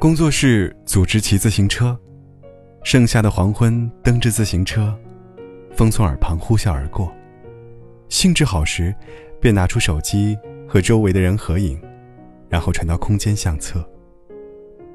[0.00, 1.96] 工作室组织骑自行车，
[2.82, 4.98] 盛夏的黄昏，蹬着自行车，
[5.72, 7.12] 风从耳旁呼啸而过。
[8.08, 8.92] 兴致好时，
[9.40, 11.80] 便拿出手机和周围的人合影，
[12.48, 13.88] 然后传到空间相册。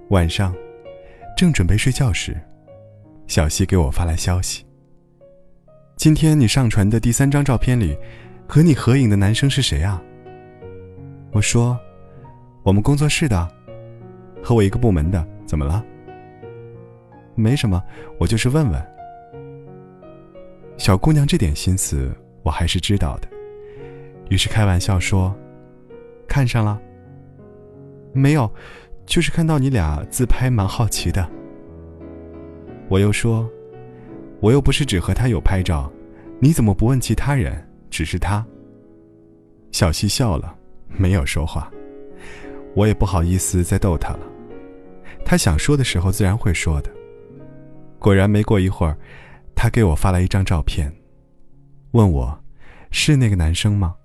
[0.09, 0.53] 晚上，
[1.37, 2.35] 正准备睡觉时，
[3.27, 4.65] 小西给我发来消息
[5.95, 7.97] ：“今天你上传的第三张照片里，
[8.45, 10.01] 和你合影的男生是谁啊？”
[11.31, 11.79] 我说
[12.65, 13.47] ：“我们工作室的。”
[14.43, 15.83] 和我一个部门的，怎么了？
[17.33, 17.81] 没什么，
[18.19, 18.87] 我就是问问。
[20.77, 23.27] 小姑娘这点心思我还是知道的，
[24.29, 25.33] 于是开玩笑说
[26.27, 26.79] ：“看上了？
[28.13, 28.51] 没有，
[29.05, 31.27] 就是看到你俩自拍，蛮好奇的。”
[32.87, 33.49] 我又说
[34.41, 35.91] ：“我又不是只和他有拍照，
[36.39, 37.67] 你怎么不问其他人？
[37.89, 38.45] 只是他。”
[39.71, 40.55] 小溪笑了，
[40.87, 41.71] 没有说话。
[42.75, 44.19] 我也不好意思再逗他了。
[45.25, 46.91] 他想说的时候自然会说的。
[47.97, 48.95] 果然，没过一会儿，
[49.55, 50.93] 他给我发来一张照片，
[51.91, 52.37] 问我
[52.91, 53.95] ：“是那个男生吗？”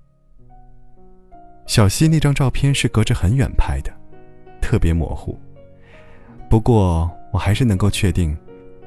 [1.66, 3.92] 小溪那张照片是隔着很远拍的，
[4.62, 5.38] 特别模糊。
[6.48, 8.36] 不过我还是能够确定，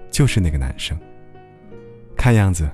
[0.09, 0.97] 就是那个男生。
[2.18, 2.70] 看样子，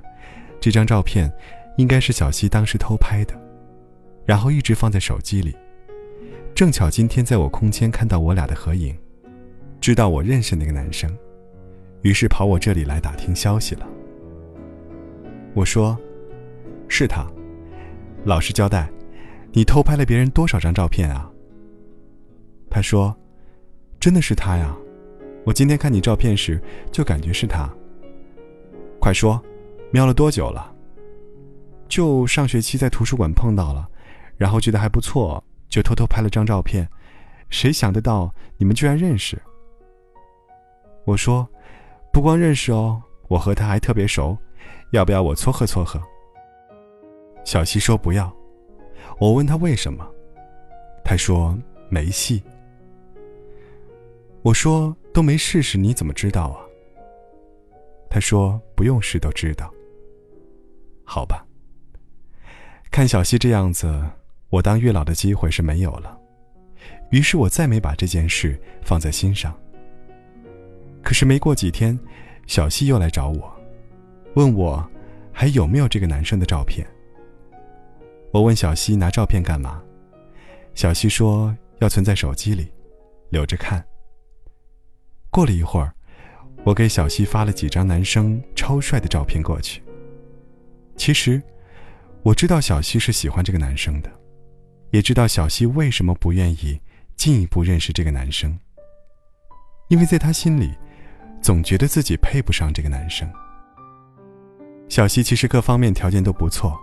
[0.59, 1.31] 这张照片
[1.77, 3.33] 应该是小溪当时偷拍的，
[4.25, 5.55] 然后一直放在手机里。
[6.59, 8.93] 正巧今天在我空间看到我俩的合影。
[9.79, 11.09] 知道我认识那个男生，
[12.01, 13.87] 于是跑我这里来打听消息了。
[15.53, 15.97] 我说
[16.89, 17.25] ：“是他。”
[18.27, 18.91] 老实交代，
[19.53, 21.31] 你偷拍了别人多少张照片啊？
[22.69, 23.15] 他说
[23.97, 24.75] ：“真的是他呀，
[25.45, 27.73] 我今天看你照片时就感觉是他。”
[28.99, 29.41] 快说，
[29.91, 30.75] 瞄了多久了？
[31.87, 33.87] 就上学期在图书馆碰到了，
[34.35, 36.87] 然后觉得还不错，就偷偷拍了张照片。
[37.49, 39.41] 谁想得到你们居然认识？
[41.05, 41.47] 我说
[42.13, 44.37] ：“不光认识哦，我和他还特别熟，
[44.91, 46.01] 要不要我撮合撮合？”
[47.45, 48.31] 小西说：“不要。”
[49.19, 50.07] 我问他为什么，
[51.03, 51.57] 他说
[51.89, 52.43] ：“没戏。”
[54.43, 56.61] 我说：“都没试试，你怎么知道啊？”
[58.09, 59.73] 他说：“不用试都知道。”
[61.03, 61.43] 好吧。
[62.91, 64.03] 看小西这样子，
[64.49, 66.17] 我当月老的机会是没有了，
[67.11, 69.55] 于是我再没把这件事放在心上。
[71.03, 71.97] 可是没过几天，
[72.47, 73.55] 小西又来找我，
[74.35, 74.87] 问我
[75.31, 76.85] 还有没有这个男生的照片。
[78.31, 79.81] 我问小西拿照片干嘛，
[80.73, 82.71] 小西说要存在手机里，
[83.29, 83.83] 留着看。
[85.31, 85.93] 过了一会儿，
[86.63, 89.81] 我给小西发了几张男生超帅的照片过去。
[90.95, 91.41] 其实，
[92.23, 94.11] 我知道小西是喜欢这个男生的，
[94.91, 96.79] 也知道小西为什么不愿意
[97.15, 98.57] 进一步认识这个男生，
[99.87, 100.71] 因为在他心里。
[101.41, 103.25] 总觉得自己配不上这个男生。
[104.89, 106.77] 小西其实各方面条件都不错，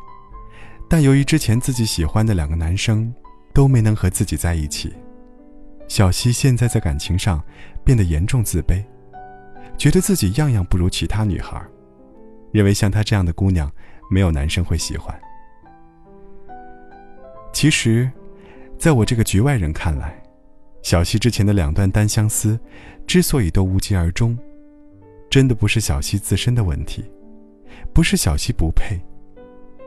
[0.89, 3.15] 但由于之前自己喜欢的两个男生
[3.53, 4.95] 都没能和自己在一起，
[5.89, 7.39] 小西现在在感情上
[7.85, 8.83] 变得严重自卑，
[9.77, 11.63] 觉得自己样样不如其他女孩，
[12.51, 13.71] 认为像她这样的姑娘
[14.11, 15.15] 没有男生会喜欢。
[17.57, 18.07] 其实，
[18.77, 20.23] 在我这个局外人看来，
[20.83, 22.61] 小西之前的两段单相思，
[23.07, 24.37] 之所以都无疾而终。
[25.31, 27.03] 真的不是小西自身的问题，
[27.95, 29.01] 不是小西不配，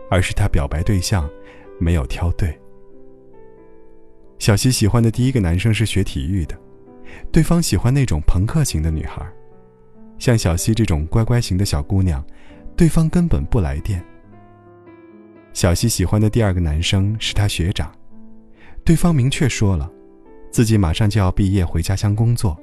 [0.10, 1.30] 而是他表白对象
[1.80, 2.60] 没有挑对。
[4.40, 6.58] 小西喜欢的第一个男生是学体育的，
[7.32, 9.24] 对方喜欢那种朋克型的女孩，
[10.18, 12.26] 像小西这种乖乖型的小姑娘，
[12.76, 14.04] 对方根本不来电。
[15.60, 17.92] 小西喜欢的第二个男生是他学长，
[18.86, 19.92] 对方明确说了，
[20.50, 22.58] 自己马上就要毕业回家乡工作，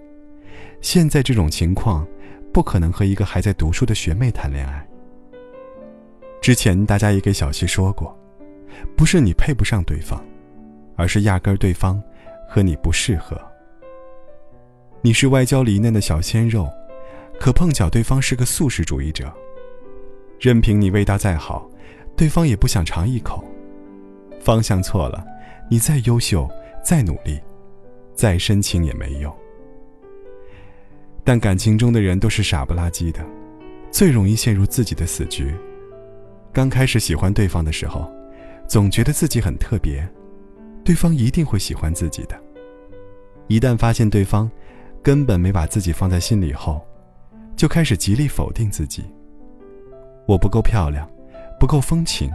[0.80, 2.08] 现在这种情况。
[2.54, 4.88] 不可能和一个还在读书的学妹谈恋爱。
[6.40, 8.18] 之前大家也给小西说过，
[8.96, 10.24] 不是你配不上对方，
[10.96, 12.02] 而是压根儿对方
[12.48, 13.38] 和你不适合。
[15.02, 16.66] 你是外焦里嫩的小鲜肉，
[17.38, 19.30] 可碰巧对方是个素食主义者，
[20.40, 21.70] 任凭你味道再好，
[22.16, 23.44] 对方也不想尝一口。
[24.40, 25.24] 方向错了，
[25.70, 26.48] 你再优秀、
[26.84, 27.40] 再努力、
[28.14, 29.34] 再深情也没用。
[31.24, 33.24] 但感情中的人都是傻不拉几的，
[33.90, 35.52] 最容易陷入自己的死局。
[36.52, 38.08] 刚开始喜欢对方的时候，
[38.68, 40.08] 总觉得自己很特别，
[40.84, 42.40] 对方一定会喜欢自己的。
[43.48, 44.50] 一旦发现对方
[45.02, 46.80] 根本没把自己放在心里后，
[47.56, 49.04] 就开始极力否定自己。
[50.26, 51.08] 我不够漂亮，
[51.66, 52.30] 不够风情，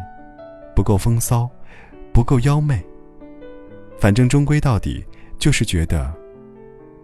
[0.75, 1.50] 不够风骚，
[2.12, 2.86] 不够妖媚。
[3.98, 5.01] 反正终归到底
[5.39, 6.13] 就是觉得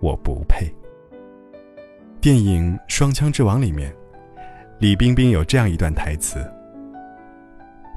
[0.01, 0.69] 我不配。
[2.19, 3.95] 电影《双枪之王》里面，
[4.77, 6.45] 李冰冰有这样一段台词：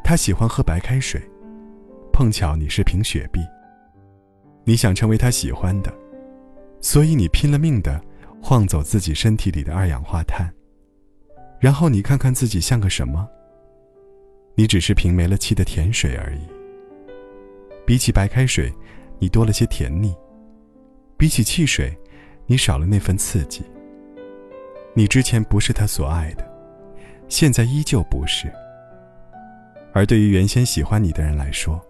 [0.04, 1.20] 她喜欢喝白开水，
[2.12, 3.40] 碰巧你是瓶雪碧。
[4.62, 5.92] 你想成为他喜欢的，
[6.80, 8.00] 所以你拼了命的
[8.40, 10.48] 晃走自己身体里的二氧化碳。
[11.58, 13.28] 然后你看看自己像个什么？
[14.60, 16.40] 你只是瓶没了气的甜水而已。
[17.86, 18.70] 比起白开水，
[19.18, 20.12] 你多了些甜腻；
[21.16, 21.96] 比起汽水，
[22.44, 23.62] 你少了那份刺激。
[24.92, 26.46] 你之前不是他所爱的，
[27.26, 28.52] 现在依旧不是。
[29.94, 31.80] 而对于原先喜欢你的人来说，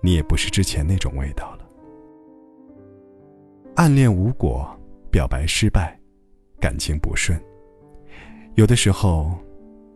[0.00, 1.68] 你也不是之前那种味道了。
[3.76, 4.66] 暗恋无果，
[5.10, 6.00] 表白失败，
[6.58, 7.38] 感情不顺。
[8.54, 9.38] 有的时候，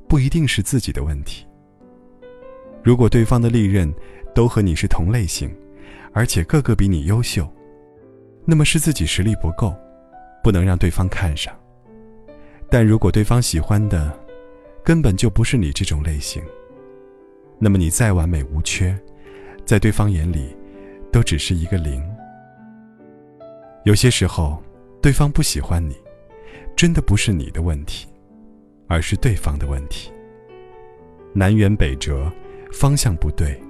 [0.06, 1.46] 不一定是自己的问题。
[2.82, 3.93] 如果对方的利刃
[4.34, 5.55] 都和你是同类型，
[6.12, 7.49] 而且个个比你优秀，
[8.44, 9.75] 那么是自己实力不够，
[10.43, 11.55] 不能让对方看上。
[12.69, 14.12] 但如果对方喜欢的，
[14.84, 16.43] 根本就不是你这种类型，
[17.58, 18.99] 那么你再完美无缺。
[19.64, 20.56] 在对方眼里，
[21.12, 22.02] 都只是一个零。
[23.84, 24.61] 有些时候，
[25.00, 25.94] 对方不喜欢你，
[26.75, 28.08] 真的不是你的问题，
[28.88, 30.11] 而是对方的问题。
[31.32, 32.31] 南辕北辙，
[32.72, 33.60] 方向不对，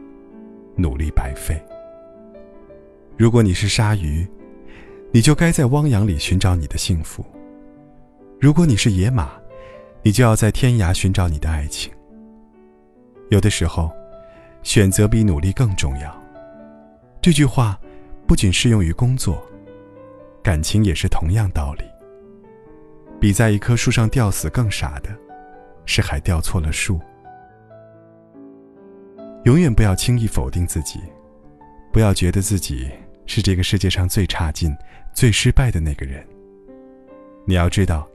[0.76, 1.60] 努力白费。
[3.18, 4.26] 如果你是鲨鱼，
[5.10, 7.22] 你就该在汪洋里寻找你的幸福；
[8.40, 9.32] 如果你是野马，
[10.02, 11.92] 你就要在天涯寻找你的爱情。
[13.30, 13.90] 有的时候。
[14.64, 16.16] 选择比努力更重要。
[17.20, 17.76] 这句话
[18.28, 19.44] 不仅适用于工作，
[20.40, 21.84] 感情也是同样道理。
[23.20, 25.10] 比在一棵树上吊死更傻的，
[25.84, 27.00] 是还吊错了树。
[29.44, 31.00] 永远不要轻易否定自己，
[31.92, 32.88] 不要觉得自己
[33.26, 34.72] 是这个世界上最差劲、
[35.12, 36.24] 最失败的那个人。
[37.44, 38.08] 你要知道，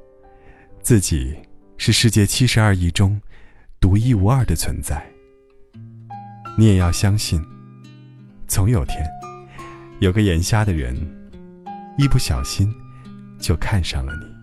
[0.82, 1.36] 自己
[1.78, 3.20] 是世界七十二亿中
[3.80, 5.06] 独一无二的存在。
[6.58, 7.44] 你也要相信，
[8.48, 9.06] 总有天，
[10.00, 10.96] 有个眼瞎的人，
[11.98, 12.74] 一不小心
[13.38, 14.37] 就看上了你。